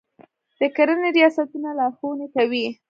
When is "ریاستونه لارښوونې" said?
1.17-2.27